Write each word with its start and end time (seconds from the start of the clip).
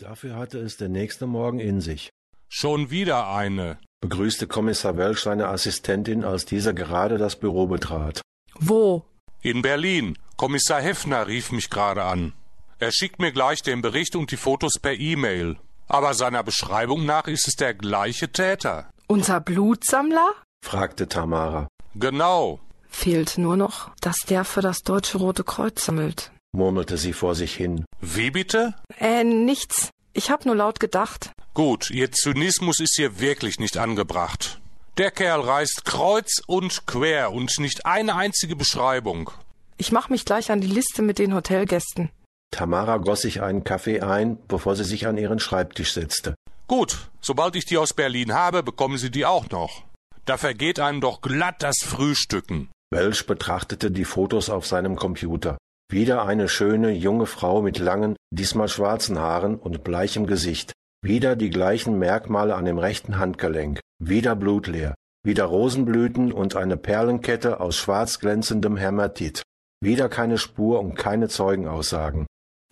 Dafür 0.00 0.34
hatte 0.36 0.58
es 0.58 0.78
der 0.78 0.88
nächste 0.88 1.26
Morgen 1.26 1.60
in 1.60 1.82
sich. 1.82 2.08
Schon 2.48 2.90
wieder 2.90 3.28
eine, 3.28 3.76
begrüßte 4.00 4.46
Kommissar 4.46 4.96
Welsch 4.96 5.24
seine 5.24 5.48
Assistentin, 5.48 6.24
als 6.24 6.46
dieser 6.46 6.72
gerade 6.72 7.18
das 7.18 7.36
Büro 7.36 7.66
betrat. 7.66 8.22
Wo? 8.54 9.04
In 9.42 9.60
Berlin. 9.60 10.16
Kommissar 10.38 10.80
Heffner 10.80 11.26
rief 11.26 11.52
mich 11.52 11.68
gerade 11.68 12.02
an. 12.04 12.32
Er 12.78 12.92
schickt 12.92 13.18
mir 13.20 13.30
gleich 13.30 13.60
den 13.60 13.82
Bericht 13.82 14.16
und 14.16 14.30
die 14.30 14.38
Fotos 14.38 14.78
per 14.80 14.94
E-Mail. 14.94 15.58
Aber 15.86 16.14
seiner 16.14 16.42
Beschreibung 16.44 17.04
nach 17.04 17.26
ist 17.26 17.46
es 17.46 17.56
der 17.56 17.74
gleiche 17.74 18.32
Täter. 18.32 18.88
Unser 19.06 19.40
Blutsammler? 19.40 20.32
fragte 20.64 21.08
Tamara. 21.08 21.68
Genau. 21.94 22.60
Fehlt 22.88 23.36
nur 23.36 23.58
noch, 23.58 23.90
dass 24.00 24.20
der 24.20 24.44
für 24.44 24.62
das 24.62 24.80
Deutsche 24.80 25.18
Rote 25.18 25.44
Kreuz 25.44 25.84
sammelt, 25.84 26.32
murmelte 26.52 26.96
sie 26.96 27.12
vor 27.12 27.34
sich 27.34 27.54
hin. 27.54 27.84
Wie 28.00 28.30
bitte? 28.30 28.74
Äh, 28.98 29.24
nichts. 29.24 29.90
Ich 30.12 30.30
hab 30.30 30.46
nur 30.46 30.56
laut 30.56 30.80
gedacht. 30.80 31.32
Gut, 31.54 31.90
Ihr 31.90 32.10
Zynismus 32.12 32.80
ist 32.80 32.96
hier 32.96 33.20
wirklich 33.20 33.60
nicht 33.60 33.76
angebracht. 33.76 34.60
Der 34.98 35.10
Kerl 35.10 35.40
reist 35.40 35.84
kreuz 35.84 36.42
und 36.46 36.86
quer 36.86 37.32
und 37.32 37.58
nicht 37.58 37.86
eine 37.86 38.16
einzige 38.16 38.56
Beschreibung. 38.56 39.30
Ich 39.76 39.92
mach 39.92 40.08
mich 40.08 40.24
gleich 40.24 40.50
an 40.50 40.60
die 40.60 40.66
Liste 40.66 41.02
mit 41.02 41.18
den 41.18 41.34
Hotelgästen. 41.34 42.10
Tamara 42.50 42.98
goss 42.98 43.22
sich 43.22 43.40
einen 43.40 43.64
Kaffee 43.64 44.00
ein, 44.00 44.36
bevor 44.48 44.76
sie 44.76 44.84
sich 44.84 45.06
an 45.06 45.16
ihren 45.16 45.38
Schreibtisch 45.38 45.92
setzte. 45.92 46.34
Gut, 46.66 47.10
sobald 47.20 47.56
ich 47.56 47.64
die 47.64 47.78
aus 47.78 47.94
Berlin 47.94 48.34
habe, 48.34 48.62
bekommen 48.62 48.98
Sie 48.98 49.10
die 49.10 49.24
auch 49.24 49.48
noch. 49.50 49.84
Da 50.24 50.36
vergeht 50.36 50.78
einem 50.78 51.00
doch 51.00 51.20
glatt 51.20 51.62
das 51.62 51.78
Frühstücken. 51.82 52.68
Welsch 52.92 53.26
betrachtete 53.26 53.90
die 53.90 54.04
Fotos 54.04 54.50
auf 54.50 54.66
seinem 54.66 54.96
Computer. 54.96 55.56
Wieder 55.90 56.24
eine 56.24 56.48
schöne, 56.48 56.92
junge 56.92 57.26
Frau 57.26 57.62
mit 57.62 57.80
langen, 57.80 58.14
diesmal 58.30 58.68
schwarzen 58.68 59.18
Haaren 59.18 59.56
und 59.56 59.82
bleichem 59.82 60.28
Gesicht. 60.28 60.72
Wieder 61.02 61.34
die 61.34 61.50
gleichen 61.50 61.98
Merkmale 61.98 62.54
an 62.54 62.64
dem 62.64 62.78
rechten 62.78 63.18
Handgelenk. 63.18 63.80
Wieder 63.98 64.36
blutleer. 64.36 64.94
Wieder 65.24 65.46
Rosenblüten 65.46 66.30
und 66.30 66.54
eine 66.54 66.76
Perlenkette 66.76 67.58
aus 67.58 67.76
schwarz 67.76 68.20
glänzendem 68.20 68.76
Hämatit. 68.76 69.42
Wieder 69.82 70.08
keine 70.08 70.38
Spur 70.38 70.78
und 70.78 70.94
keine 70.94 71.28
Zeugenaussagen. 71.28 72.26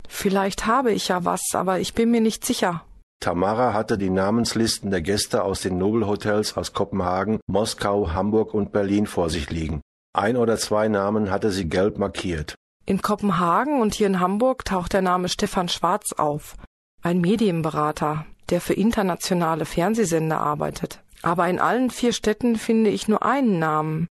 Vielleicht 0.07 0.65
habe 0.65 0.93
ich 0.93 1.09
ja 1.09 1.25
was, 1.25 1.41
aber 1.53 1.81
ich 1.81 1.93
bin 1.93 2.11
mir 2.11 2.21
nicht 2.21 2.45
sicher. 2.45 2.85
Tamara 3.21 3.73
hatte 3.73 3.97
die 3.97 4.09
Namenslisten 4.09 4.91
der 4.91 5.01
Gäste 5.01 5.43
aus 5.43 5.59
den 5.59 5.77
Nobelhotels 5.77 6.55
aus 6.55 6.71
Kopenhagen, 6.71 7.41
Moskau, 7.47 8.13
Hamburg 8.13 8.53
und 8.53 8.71
Berlin 8.71 9.07
vor 9.07 9.29
sich 9.29 9.49
liegen. 9.49 9.81
Ein 10.13 10.37
oder 10.37 10.57
zwei 10.57 10.87
Namen 10.87 11.29
hatte 11.29 11.51
sie 11.51 11.67
gelb 11.67 11.97
markiert. 11.97 12.55
In 12.89 13.03
Kopenhagen 13.03 13.81
und 13.81 13.93
hier 13.93 14.07
in 14.07 14.19
Hamburg 14.19 14.65
taucht 14.65 14.93
der 14.93 15.03
Name 15.03 15.29
Stefan 15.29 15.69
Schwarz 15.69 16.11
auf, 16.13 16.55
ein 17.03 17.21
Medienberater, 17.21 18.25
der 18.49 18.61
für 18.61 18.73
internationale 18.73 19.65
Fernsehsender 19.65 20.39
arbeitet. 20.39 20.99
Aber 21.21 21.47
in 21.47 21.59
allen 21.59 21.91
vier 21.91 22.13
Städten 22.13 22.55
finde 22.55 22.89
ich 22.89 23.07
nur 23.07 23.21
einen 23.23 23.59
Namen, 23.59 24.07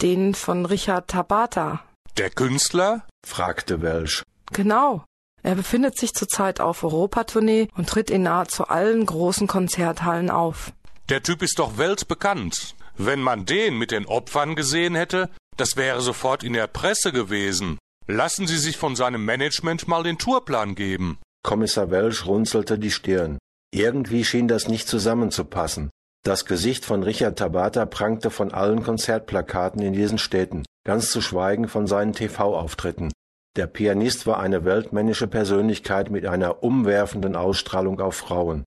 den 0.00 0.34
von 0.34 0.64
Richard 0.64 1.08
Tabata. 1.08 1.84
Der 2.16 2.30
Künstler? 2.30 3.06
fragte 3.22 3.82
Welsch. 3.82 4.22
Genau. 4.50 5.04
Er 5.42 5.54
befindet 5.54 5.98
sich 5.98 6.14
zurzeit 6.14 6.58
auf 6.58 6.84
Europatournee 6.84 7.68
und 7.76 7.90
tritt 7.90 8.08
in 8.08 8.22
nahezu 8.22 8.66
allen 8.66 9.04
großen 9.04 9.46
Konzerthallen 9.46 10.30
auf. 10.30 10.72
Der 11.10 11.22
Typ 11.22 11.42
ist 11.42 11.58
doch 11.58 11.76
weltbekannt. 11.76 12.76
Wenn 12.96 13.20
man 13.20 13.44
den 13.44 13.76
mit 13.76 13.90
den 13.90 14.06
Opfern 14.06 14.56
gesehen 14.56 14.94
hätte, 14.94 15.28
das 15.58 15.76
wäre 15.76 16.00
sofort 16.00 16.42
in 16.42 16.54
der 16.54 16.66
Presse 16.66 17.12
gewesen. 17.12 17.76
Lassen 18.08 18.48
Sie 18.48 18.58
sich 18.58 18.76
von 18.76 18.96
seinem 18.96 19.24
Management 19.24 19.86
mal 19.86 20.02
den 20.02 20.18
Tourplan 20.18 20.74
geben. 20.74 21.18
Kommissar 21.44 21.90
Welsch 21.90 22.26
runzelte 22.26 22.78
die 22.78 22.90
Stirn. 22.90 23.38
Irgendwie 23.72 24.24
schien 24.24 24.48
das 24.48 24.66
nicht 24.68 24.88
zusammenzupassen. 24.88 25.90
Das 26.24 26.44
Gesicht 26.44 26.84
von 26.84 27.02
Richard 27.02 27.38
Tabata 27.38 27.86
prangte 27.86 28.30
von 28.30 28.52
allen 28.52 28.82
Konzertplakaten 28.82 29.82
in 29.82 29.92
diesen 29.92 30.18
Städten, 30.18 30.64
ganz 30.84 31.10
zu 31.10 31.20
schweigen 31.20 31.68
von 31.68 31.86
seinen 31.86 32.12
TV-Auftritten. 32.12 33.12
Der 33.56 33.66
Pianist 33.66 34.26
war 34.26 34.40
eine 34.40 34.64
weltmännische 34.64 35.26
Persönlichkeit 35.26 36.10
mit 36.10 36.26
einer 36.26 36.62
umwerfenden 36.62 37.36
Ausstrahlung 37.36 38.00
auf 38.00 38.16
Frauen. 38.16 38.64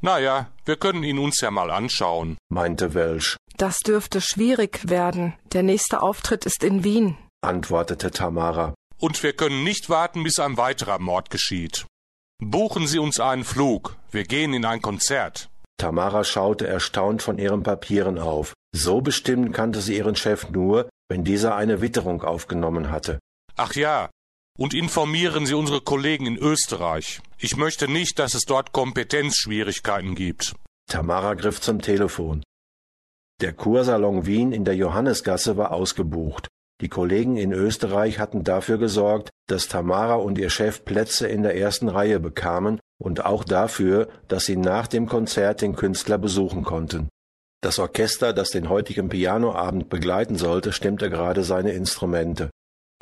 Na 0.00 0.18
ja, 0.18 0.50
wir 0.64 0.76
können 0.76 1.02
ihn 1.02 1.18
uns 1.18 1.40
ja 1.40 1.50
mal 1.50 1.70
anschauen, 1.70 2.36
meinte 2.50 2.94
Welsch. 2.94 3.36
Das 3.56 3.78
dürfte 3.78 4.20
schwierig 4.20 4.88
werden. 4.88 5.34
Der 5.52 5.62
nächste 5.62 6.02
Auftritt 6.02 6.44
ist 6.44 6.62
in 6.62 6.84
Wien 6.84 7.16
antwortete 7.46 8.10
Tamara. 8.10 8.74
Und 9.06 9.22
wir 9.22 9.34
können 9.34 9.62
nicht 9.62 9.88
warten, 9.88 10.24
bis 10.24 10.40
ein 10.40 10.56
weiterer 10.56 10.98
Mord 10.98 11.30
geschieht. 11.30 11.86
Buchen 12.42 12.88
Sie 12.88 12.98
uns 12.98 13.20
einen 13.20 13.44
Flug. 13.44 13.94
Wir 14.10 14.24
gehen 14.24 14.52
in 14.52 14.64
ein 14.64 14.82
Konzert. 14.82 15.48
Tamara 15.78 16.24
schaute 16.24 16.66
erstaunt 16.66 17.22
von 17.22 17.38
ihren 17.38 17.62
Papieren 17.62 18.18
auf. 18.18 18.52
So 18.74 19.00
bestimmt 19.00 19.54
kannte 19.54 19.80
sie 19.80 19.96
ihren 19.96 20.16
Chef 20.16 20.50
nur, 20.50 20.88
wenn 21.08 21.22
dieser 21.22 21.54
eine 21.54 21.80
Witterung 21.82 22.24
aufgenommen 22.24 22.90
hatte. 22.90 23.20
Ach 23.54 23.74
ja, 23.76 24.10
und 24.58 24.74
informieren 24.74 25.46
Sie 25.46 25.54
unsere 25.54 25.82
Kollegen 25.82 26.26
in 26.26 26.36
Österreich. 26.36 27.20
Ich 27.38 27.56
möchte 27.56 27.86
nicht, 27.86 28.18
dass 28.18 28.34
es 28.34 28.42
dort 28.42 28.72
Kompetenzschwierigkeiten 28.72 30.16
gibt. 30.16 30.56
Tamara 30.90 31.34
griff 31.34 31.60
zum 31.60 31.80
Telefon. 31.80 32.42
Der 33.40 33.52
Kursalon 33.52 34.26
Wien 34.26 34.50
in 34.50 34.64
der 34.64 34.74
Johannesgasse 34.74 35.56
war 35.56 35.70
ausgebucht. 35.70 36.48
Die 36.82 36.88
Kollegen 36.88 37.36
in 37.36 37.52
Österreich 37.52 38.18
hatten 38.18 38.44
dafür 38.44 38.76
gesorgt, 38.76 39.30
dass 39.48 39.68
Tamara 39.68 40.16
und 40.16 40.36
ihr 40.36 40.50
Chef 40.50 40.84
Plätze 40.84 41.26
in 41.26 41.42
der 41.42 41.56
ersten 41.56 41.88
Reihe 41.88 42.20
bekamen 42.20 42.80
und 42.98 43.24
auch 43.24 43.44
dafür, 43.44 44.08
dass 44.28 44.44
sie 44.44 44.56
nach 44.56 44.86
dem 44.86 45.06
Konzert 45.06 45.62
den 45.62 45.74
Künstler 45.74 46.18
besuchen 46.18 46.64
konnten. 46.64 47.08
Das 47.62 47.78
Orchester, 47.78 48.34
das 48.34 48.50
den 48.50 48.68
heutigen 48.68 49.08
Pianoabend 49.08 49.88
begleiten 49.88 50.36
sollte, 50.36 50.72
stimmte 50.72 51.08
gerade 51.08 51.44
seine 51.44 51.72
Instrumente. 51.72 52.50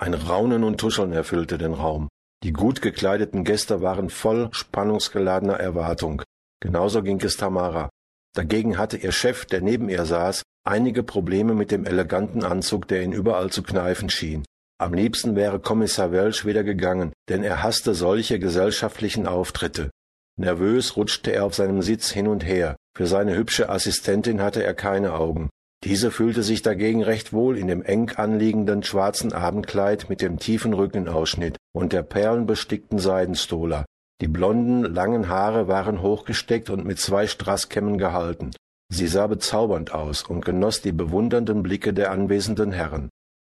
Ein 0.00 0.14
Raunen 0.14 0.62
und 0.62 0.78
Tuscheln 0.78 1.12
erfüllte 1.12 1.58
den 1.58 1.72
Raum. 1.72 2.08
Die 2.44 2.52
gut 2.52 2.80
gekleideten 2.80 3.42
Gäste 3.42 3.82
waren 3.82 4.08
voll 4.08 4.50
spannungsgeladener 4.52 5.54
Erwartung. 5.54 6.22
Genauso 6.60 7.02
ging 7.02 7.20
es 7.22 7.36
Tamara. 7.36 7.90
Dagegen 8.34 8.78
hatte 8.78 8.96
ihr 8.96 9.12
Chef, 9.12 9.46
der 9.46 9.60
neben 9.60 9.88
ihr 9.88 10.04
saß, 10.04 10.42
einige 10.64 11.02
Probleme 11.02 11.54
mit 11.54 11.70
dem 11.70 11.84
eleganten 11.84 12.42
Anzug, 12.42 12.88
der 12.88 13.02
ihn 13.02 13.12
überall 13.12 13.50
zu 13.50 13.62
kneifen 13.62 14.10
schien. 14.10 14.44
Am 14.78 14.92
liebsten 14.92 15.36
wäre 15.36 15.60
Kommissar 15.60 16.10
Welsch 16.10 16.44
wieder 16.44 16.64
gegangen, 16.64 17.12
denn 17.28 17.44
er 17.44 17.62
hasste 17.62 17.94
solche 17.94 18.38
gesellschaftlichen 18.38 19.26
Auftritte. 19.26 19.90
Nervös 20.36 20.96
rutschte 20.96 21.32
er 21.32 21.44
auf 21.44 21.54
seinem 21.54 21.80
Sitz 21.80 22.10
hin 22.10 22.26
und 22.26 22.44
her. 22.44 22.76
Für 22.96 23.06
seine 23.06 23.36
hübsche 23.36 23.68
Assistentin 23.68 24.42
hatte 24.42 24.64
er 24.64 24.74
keine 24.74 25.14
Augen. 25.14 25.48
Diese 25.84 26.10
fühlte 26.10 26.42
sich 26.42 26.62
dagegen 26.62 27.02
recht 27.02 27.32
wohl 27.32 27.58
in 27.58 27.68
dem 27.68 27.82
eng 27.82 28.10
anliegenden 28.16 28.82
schwarzen 28.82 29.32
Abendkleid 29.32 30.08
mit 30.08 30.22
dem 30.22 30.38
tiefen 30.38 30.72
Rückenausschnitt 30.72 31.56
und 31.72 31.92
der 31.92 32.02
perlenbestickten 32.02 32.98
Seidenstola. 32.98 33.84
Die 34.20 34.28
blonden, 34.28 34.82
langen 34.84 35.28
Haare 35.28 35.68
waren 35.68 36.00
hochgesteckt 36.00 36.70
und 36.70 36.84
mit 36.84 36.98
zwei 36.98 37.26
Straßkämmen 37.26 37.98
gehalten. 37.98 38.52
Sie 38.94 39.08
sah 39.08 39.26
bezaubernd 39.26 39.92
aus 39.92 40.22
und 40.22 40.44
genoss 40.44 40.80
die 40.80 40.92
bewundernden 40.92 41.64
Blicke 41.64 41.92
der 41.92 42.12
anwesenden 42.12 42.70
Herren. 42.70 43.10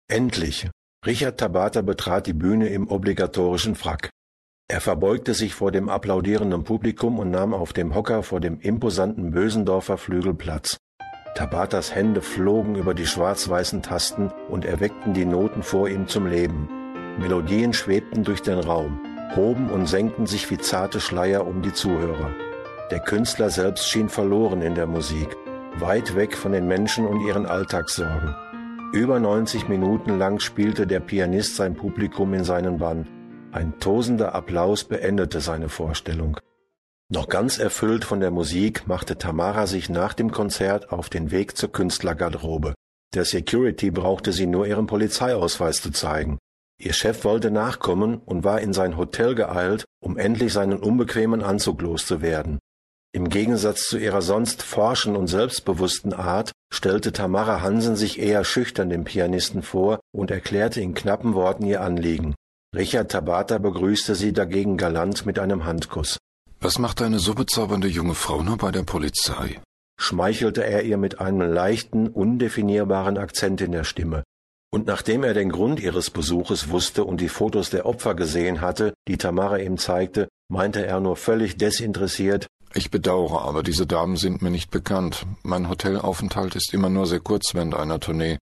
Endlich! 0.06 0.68
Richard 1.06 1.40
Tabata 1.40 1.80
betrat 1.80 2.26
die 2.26 2.34
Bühne 2.34 2.68
im 2.68 2.88
obligatorischen 2.88 3.74
Frack. 3.74 4.10
Er 4.68 4.82
verbeugte 4.82 5.32
sich 5.32 5.54
vor 5.54 5.72
dem 5.72 5.88
applaudierenden 5.88 6.64
Publikum 6.64 7.18
und 7.18 7.30
nahm 7.30 7.54
auf 7.54 7.72
dem 7.72 7.94
Hocker 7.94 8.22
vor 8.22 8.40
dem 8.40 8.60
imposanten 8.60 9.30
Bösendorfer 9.30 9.96
Flügel 9.96 10.34
Platz. 10.34 10.76
Tabatas 11.34 11.94
Hände 11.94 12.20
flogen 12.20 12.74
über 12.74 12.92
die 12.92 13.06
schwarz-weißen 13.06 13.80
Tasten 13.80 14.30
und 14.50 14.66
erweckten 14.66 15.14
die 15.14 15.24
Noten 15.24 15.62
vor 15.62 15.88
ihm 15.88 16.06
zum 16.06 16.26
Leben. 16.26 16.68
Melodien 17.18 17.72
schwebten 17.72 18.24
durch 18.24 18.42
den 18.42 18.58
Raum, 18.58 19.00
hoben 19.36 19.70
und 19.70 19.86
senkten 19.86 20.26
sich 20.26 20.50
wie 20.50 20.58
zarte 20.58 21.00
Schleier 21.00 21.46
um 21.46 21.62
die 21.62 21.72
Zuhörer. 21.72 22.30
Der 22.90 22.98
Künstler 22.98 23.50
selbst 23.50 23.88
schien 23.88 24.08
verloren 24.08 24.62
in 24.62 24.74
der 24.74 24.88
Musik, 24.88 25.36
weit 25.76 26.16
weg 26.16 26.36
von 26.36 26.50
den 26.50 26.66
Menschen 26.66 27.06
und 27.06 27.24
ihren 27.24 27.46
Alltagssorgen. 27.46 28.34
Über 28.92 29.20
90 29.20 29.68
Minuten 29.68 30.18
lang 30.18 30.40
spielte 30.40 30.88
der 30.88 30.98
Pianist 30.98 31.54
sein 31.54 31.76
Publikum 31.76 32.34
in 32.34 32.42
seinen 32.42 32.78
Bann. 32.78 33.06
Ein 33.52 33.78
tosender 33.78 34.34
Applaus 34.34 34.82
beendete 34.82 35.40
seine 35.40 35.68
Vorstellung. 35.68 36.40
Noch 37.08 37.28
ganz 37.28 37.58
erfüllt 37.58 38.04
von 38.04 38.18
der 38.18 38.32
Musik 38.32 38.88
machte 38.88 39.16
Tamara 39.16 39.68
sich 39.68 39.88
nach 39.88 40.12
dem 40.12 40.32
Konzert 40.32 40.90
auf 40.90 41.08
den 41.08 41.30
Weg 41.30 41.56
zur 41.56 41.70
Künstlergarderobe. 41.70 42.74
Der 43.14 43.24
Security 43.24 43.92
brauchte 43.92 44.32
sie 44.32 44.46
nur 44.46 44.66
ihren 44.66 44.88
Polizeiausweis 44.88 45.80
zu 45.80 45.92
zeigen. 45.92 46.38
Ihr 46.80 46.92
Chef 46.92 47.24
wollte 47.24 47.52
nachkommen 47.52 48.18
und 48.18 48.42
war 48.42 48.60
in 48.60 48.72
sein 48.72 48.96
Hotel 48.96 49.36
geeilt, 49.36 49.84
um 50.00 50.18
endlich 50.18 50.52
seinen 50.52 50.78
unbequemen 50.78 51.42
Anzug 51.42 51.82
loszuwerden. 51.82 52.58
Im 53.12 53.28
Gegensatz 53.28 53.88
zu 53.88 53.98
ihrer 53.98 54.22
sonst 54.22 54.62
forschen 54.62 55.16
und 55.16 55.26
selbstbewussten 55.26 56.12
Art 56.12 56.52
stellte 56.72 57.12
Tamara 57.12 57.60
Hansen 57.60 57.96
sich 57.96 58.20
eher 58.20 58.44
schüchtern 58.44 58.88
dem 58.88 59.02
Pianisten 59.02 59.62
vor 59.62 59.98
und 60.12 60.30
erklärte 60.30 60.80
in 60.80 60.94
knappen 60.94 61.34
Worten 61.34 61.66
ihr 61.66 61.80
Anliegen. 61.80 62.36
Richard 62.74 63.10
Tabata 63.10 63.58
begrüßte 63.58 64.14
sie 64.14 64.32
dagegen 64.32 64.76
galant 64.76 65.26
mit 65.26 65.40
einem 65.40 65.64
Handkuss. 65.64 66.18
Was 66.60 66.78
macht 66.78 67.02
eine 67.02 67.18
so 67.18 67.34
bezaubernde 67.34 67.88
junge 67.88 68.14
Frau 68.14 68.42
nur 68.42 68.58
bei 68.58 68.70
der 68.70 68.84
Polizei? 68.84 69.60
schmeichelte 69.98 70.64
er 70.64 70.84
ihr 70.84 70.96
mit 70.96 71.20
einem 71.20 71.52
leichten, 71.52 72.08
undefinierbaren 72.08 73.18
Akzent 73.18 73.60
in 73.60 73.72
der 73.72 73.84
Stimme. 73.84 74.22
Und 74.72 74.86
nachdem 74.86 75.24
er 75.24 75.34
den 75.34 75.50
Grund 75.50 75.80
ihres 75.80 76.10
Besuches 76.10 76.70
wusste 76.70 77.04
und 77.04 77.20
die 77.20 77.28
Fotos 77.28 77.70
der 77.70 77.84
Opfer 77.86 78.14
gesehen 78.14 78.60
hatte, 78.60 78.94
die 79.08 79.18
Tamara 79.18 79.58
ihm 79.58 79.76
zeigte, 79.78 80.28
meinte 80.48 80.86
er 80.86 81.00
nur 81.00 81.16
völlig 81.16 81.56
desinteressiert 81.56 82.46
Ich 82.72 82.90
bedauere, 82.90 83.42
aber 83.42 83.62
diese 83.62 83.86
Damen 83.86 84.16
sind 84.16 84.42
mir 84.42 84.50
nicht 84.50 84.70
bekannt. 84.70 85.26
Mein 85.42 85.68
Hotelaufenthalt 85.68 86.54
ist 86.54 86.72
immer 86.72 86.88
nur 86.88 87.06
sehr 87.06 87.20
kurz 87.20 87.54
während 87.54 87.74
einer 87.74 87.98
Tournee, 87.98 88.38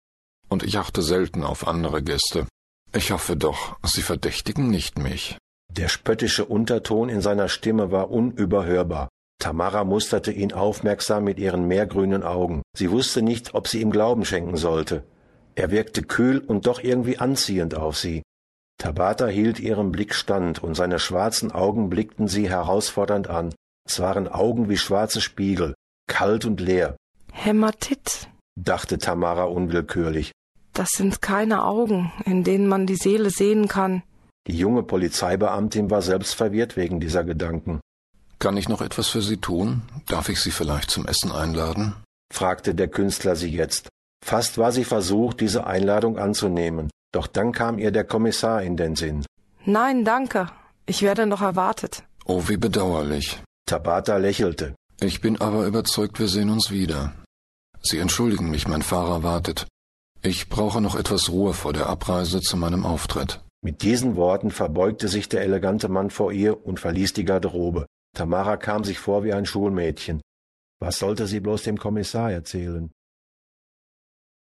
und 0.48 0.64
ich 0.64 0.78
achte 0.78 1.02
selten 1.02 1.44
auf 1.44 1.68
andere 1.68 2.02
Gäste. 2.02 2.48
Ich 2.96 3.12
hoffe 3.12 3.36
doch, 3.36 3.78
Sie 3.84 4.02
verdächtigen 4.02 4.70
nicht 4.70 4.98
mich. 4.98 5.38
Der 5.72 5.90
spöttische 5.90 6.46
Unterton 6.46 7.10
in 7.10 7.22
seiner 7.22 7.50
Stimme 7.50 7.92
war 7.92 8.12
unüberhörbar. 8.12 9.10
Tamara 9.40 9.84
musterte 9.84 10.32
ihn 10.32 10.54
aufmerksam 10.54 11.26
mit 11.26 11.38
ihren 11.40 11.68
meergrünen 11.68 12.24
Augen. 12.24 12.62
Sie 12.78 12.92
wusste 12.92 13.22
nicht, 13.22 13.56
ob 13.56 13.68
sie 13.68 13.82
ihm 13.82 13.92
Glauben 13.92 14.24
schenken 14.24 14.56
sollte. 14.56 15.04
Er 15.56 15.72
wirkte 15.72 16.02
kühl 16.02 16.40
und 16.40 16.66
doch 16.68 16.82
irgendwie 16.82 17.18
anziehend 17.18 17.76
auf 17.76 17.98
sie. 17.98 18.24
Tabata 18.78 19.28
hielt 19.28 19.60
ihrem 19.60 19.92
Blick 19.92 20.14
stand, 20.14 20.64
und 20.64 20.76
seine 20.76 21.00
schwarzen 21.00 21.52
Augen 21.52 21.90
blickten 21.90 22.28
sie 22.28 22.50
herausfordernd 22.50 23.28
an. 23.28 23.54
Es 23.88 24.00
waren 24.00 24.28
Augen 24.28 24.70
wie 24.70 24.78
schwarze 24.78 25.22
Spiegel, 25.22 25.76
kalt 26.08 26.46
und 26.46 26.60
leer. 26.60 26.96
Hämatit, 27.32 28.30
dachte 28.60 28.98
Tamara 28.98 29.44
unwillkürlich. 29.44 30.32
Das 30.74 30.90
sind 30.92 31.22
keine 31.22 31.64
Augen, 31.66 32.12
in 32.26 32.44
denen 32.44 32.68
man 32.68 32.88
die 32.88 32.96
Seele 32.96 33.30
sehen 33.30 33.68
kann. 33.68 34.04
Die 34.48 34.58
junge 34.58 34.84
Polizeibeamtin 34.84 35.90
war 35.90 36.02
selbst 36.02 36.34
verwirrt 36.36 36.76
wegen 36.76 37.00
dieser 37.00 37.24
Gedanken. 37.24 37.80
Kann 38.40 38.58
ich 38.58 38.68
noch 38.68 38.82
etwas 38.82 39.08
für 39.08 39.22
Sie 39.22 39.38
tun? 39.38 39.84
Darf 40.08 40.30
ich 40.30 40.42
Sie 40.42 40.52
vielleicht 40.52 40.90
zum 40.90 41.06
Essen 41.06 41.32
einladen? 41.32 41.96
fragte 42.34 42.74
der 42.74 42.88
Künstler 42.88 43.36
sie 43.36 43.50
jetzt. 43.50 43.90
Fast 44.26 44.58
war 44.58 44.72
sie 44.72 44.84
versucht, 44.86 45.40
diese 45.40 45.68
Einladung 45.68 46.18
anzunehmen, 46.18 46.90
doch 47.14 47.28
dann 47.28 47.52
kam 47.52 47.78
ihr 47.78 47.92
der 47.92 48.06
Kommissar 48.06 48.64
in 48.64 48.76
den 48.76 48.96
Sinn. 48.96 49.26
Nein, 49.66 50.04
danke. 50.04 50.50
Ich 50.86 51.04
werde 51.04 51.26
noch 51.26 51.42
erwartet. 51.42 52.04
Oh, 52.26 52.44
wie 52.48 52.58
bedauerlich. 52.58 53.42
Tabata 53.66 54.18
lächelte. 54.18 54.76
Ich 55.00 55.22
bin 55.22 55.40
aber 55.40 55.66
überzeugt, 55.66 56.20
wir 56.20 56.28
sehen 56.28 56.50
uns 56.50 56.72
wieder. 56.72 57.14
Sie 57.82 57.98
entschuldigen 57.98 58.50
mich, 58.50 58.68
mein 58.68 58.82
Fahrer 58.82 59.24
wartet. 59.24 59.68
Ich 60.22 60.48
brauche 60.48 60.80
noch 60.80 60.96
etwas 60.96 61.30
Ruhe 61.30 61.54
vor 61.54 61.74
der 61.74 61.88
Abreise 61.88 62.40
zu 62.40 62.56
meinem 62.56 62.86
Auftritt. 62.86 63.42
Mit 63.62 63.82
diesen 63.82 64.16
Worten 64.16 64.52
verbeugte 64.52 65.08
sich 65.08 65.30
der 65.30 65.42
elegante 65.42 65.90
Mann 65.90 66.10
vor 66.10 66.32
ihr 66.32 66.66
und 66.66 66.80
verließ 66.80 67.14
die 67.14 67.26
Garderobe. 67.26 67.86
Tamara 68.16 68.58
kam 68.58 68.84
sich 68.84 69.00
vor 69.00 69.24
wie 69.24 69.34
ein 69.34 69.46
Schulmädchen. 69.46 70.22
Was 70.80 71.00
sollte 71.00 71.28
sie 71.28 71.40
bloß 71.40 71.64
dem 71.64 71.78
Kommissar 71.78 72.32
erzählen? 72.32 72.92